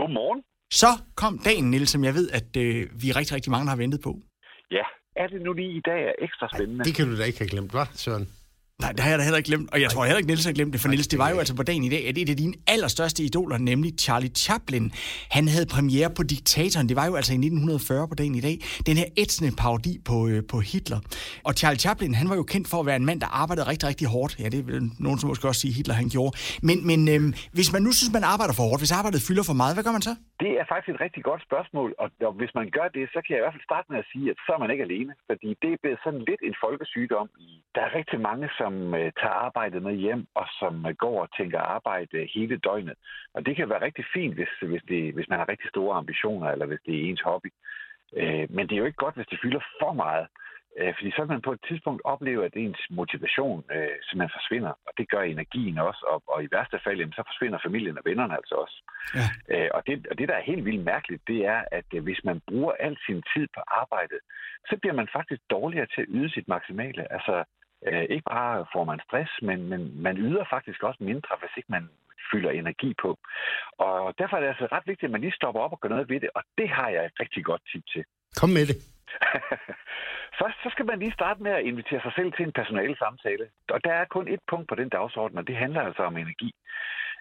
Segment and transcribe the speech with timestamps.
[0.00, 0.40] Godmorgen.
[0.82, 3.72] Så kom dagen, Niels, som jeg ved, at øh, vi er rigtig, rigtig mange, der
[3.74, 4.12] har ventet på.
[4.70, 4.86] Ja,
[5.22, 6.84] er det nu lige i dag er ekstra spændende?
[6.84, 8.26] Det kan du da ikke have glemt, hva' Søren?
[8.80, 9.68] Nej, det har jeg da heller ikke glemt.
[9.74, 11.56] Og jeg tror heller ikke, Niels har glemt det, for Niels, det var jo altså
[11.56, 14.92] på dagen i dag, at et af dine allerstørste idoler, nemlig Charlie Chaplin,
[15.36, 16.88] han havde premiere på Diktatoren.
[16.88, 18.56] Det var jo altså i 1940 på dagen i dag.
[18.88, 21.00] Den her ætsende parodi på, øh, på Hitler.
[21.48, 23.86] Og Charlie Chaplin, han var jo kendt for at være en mand, der arbejdede rigtig,
[23.88, 24.32] rigtig hårdt.
[24.42, 24.76] Ja, det vil
[25.06, 26.32] nogen som måske også sige, Hitler han gjorde.
[26.68, 27.20] Men, men øh,
[27.56, 29.94] hvis man nu synes, man arbejder for hårdt, hvis arbejdet fylder for meget, hvad gør
[29.98, 30.14] man så?
[30.44, 33.30] Det er faktisk et rigtig godt spørgsmål, og, og hvis man gør det, så kan
[33.32, 35.48] jeg i hvert fald starte med at sige, at så er man ikke alene, fordi
[35.62, 37.26] det er blevet sådan lidt en folkesygdom.
[37.74, 41.28] Der er rigtig mange, som uh, tager arbejdet med hjem, og som uh, går og
[41.36, 42.96] tænker arbejde hele døgnet.
[43.34, 46.48] Og det kan være rigtig fint, hvis, hvis, det, hvis man har rigtig store ambitioner,
[46.50, 47.50] eller hvis det er ens hobby.
[48.12, 50.26] Uh, men det er jo ikke godt, hvis det fylder for meget.
[50.78, 54.72] Øh, fordi så vil man på et tidspunkt opleve, at ens motivation øh, simpelthen forsvinder,
[54.86, 58.04] og det gør energien også, og, og i værste fald, jamen, så forsvinder familien og
[58.04, 58.78] vennerne altså også.
[59.18, 59.26] Ja.
[59.52, 62.20] Øh, og, det, og det, der er helt vildt mærkeligt, det er, at øh, hvis
[62.24, 64.20] man bruger al sin tid på arbejdet,
[64.68, 67.12] så bliver man faktisk dårligere til at yde sit maksimale.
[67.12, 67.44] Altså,
[67.86, 71.72] øh, ikke bare får man stress, men, men man yder faktisk også mindre, hvis ikke
[71.76, 71.88] man
[72.30, 73.18] fylder energi på.
[73.78, 76.08] Og derfor er det altså ret vigtigt, at man lige stopper op og gør noget
[76.08, 78.04] ved det, og det har jeg et rigtig godt tip til.
[78.40, 78.76] Kom med det.
[80.40, 83.46] Først så skal man lige starte med at invitere sig selv til en personale samtale.
[83.68, 86.50] Og der er kun et punkt på den dagsorden, og det handler altså om energi.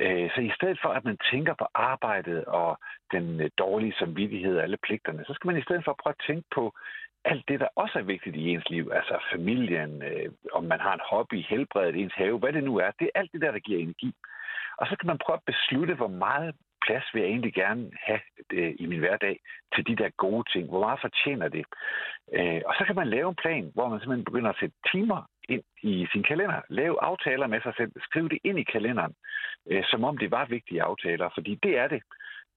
[0.00, 2.78] Øh, så i stedet for, at man tænker på arbejdet og
[3.12, 6.48] den dårlige samvittighed og alle pligterne, så skal man i stedet for prøve at tænke
[6.54, 6.74] på
[7.24, 8.90] alt det, der også er vigtigt i ens liv.
[8.94, 12.90] Altså familien, øh, om man har en hobby, helbredet, ens have, hvad det nu er.
[12.98, 14.14] Det er alt det der, der giver energi.
[14.76, 16.54] Og så kan man prøve at beslutte, hvor meget
[16.86, 18.20] plads vil jeg egentlig gerne have
[18.52, 19.40] øh, i min hverdag
[19.74, 20.68] til de der gode ting?
[20.68, 21.64] Hvor meget fortjener det?
[22.32, 25.20] Øh, og så kan man lave en plan, hvor man simpelthen begynder at sætte timer
[25.48, 26.60] ind i sin kalender.
[26.68, 27.92] Lave aftaler med sig selv.
[28.02, 29.14] Skriv det ind i kalenderen,
[29.70, 32.02] øh, som om det var vigtige aftaler, fordi det er det.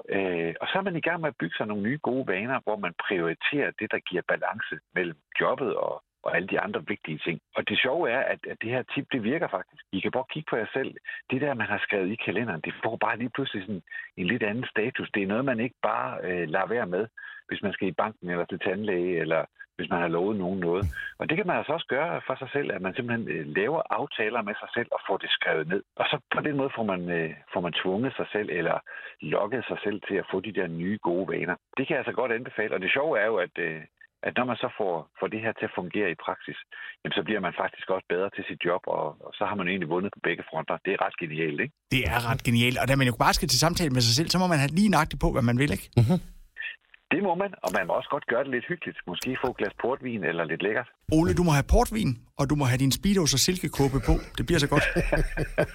[0.09, 2.59] Øh, og så er man i gang med at bygge sig nogle nye gode vaner,
[2.63, 7.17] hvor man prioriterer det, der giver balance mellem jobbet og og alle de andre vigtige
[7.17, 7.39] ting.
[7.55, 9.83] Og det sjove er, at, at det her tip, det virker faktisk.
[9.91, 10.95] I kan bare kigge på jer selv.
[11.29, 13.83] Det der, man har skrevet i kalenderen, det får bare lige pludselig sådan
[14.17, 15.09] en lidt anden status.
[15.13, 17.07] Det er noget, man ikke bare øh, lader være med,
[17.47, 20.83] hvis man skal i banken eller til tandlæge, eller hvis man har lovet nogen noget.
[21.19, 23.81] Og det kan man altså også gøre for sig selv, at man simpelthen øh, laver
[23.99, 25.83] aftaler med sig selv og får det skrevet ned.
[26.01, 28.77] Og så på den måde får man, øh, får man tvunget sig selv eller
[29.21, 31.55] lokket sig selv til at få de der nye gode vaner.
[31.77, 32.75] Det kan jeg altså godt anbefale.
[32.75, 33.81] Og det sjove er jo, at øh,
[34.27, 36.59] at når man så får, får det her til at fungere i praksis,
[37.01, 39.67] jamen, så bliver man faktisk også bedre til sit job, og, og så har man
[39.71, 40.75] egentlig vundet på begge fronter.
[40.85, 41.73] Det er ret genialt, ikke?
[41.95, 44.29] Det er ret genialt, og da man jo bare skal til samtale med sig selv,
[44.29, 45.87] så må man have lige nøjagtigt på, hvad man vil, ikke?
[45.99, 46.19] Mm-hmm.
[47.13, 48.97] Det må man, og man må også godt gøre det lidt hyggeligt.
[49.11, 50.87] Måske få et glas portvin eller lidt lækkert.
[51.17, 54.13] Ole, du må have portvin, og du må have din speedos og silkekåbe på.
[54.37, 54.85] Det bliver så godt.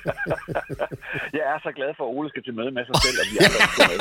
[1.38, 3.36] jeg er så glad for, at Ole skal til møde med sig selv, og vi
[3.46, 3.98] andre skal med.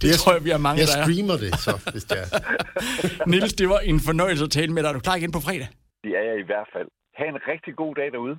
[0.00, 1.04] det jeg, tror jeg, vi har mange, Jeg der er.
[1.04, 2.28] streamer det, så, hvis det er.
[3.30, 4.88] Niels, det var en fornøjelse at tale med dig.
[4.88, 5.68] Er du klar igen på fredag?
[6.04, 6.88] Det er jeg i hvert fald.
[7.18, 8.34] Ha' en rigtig god dag derude.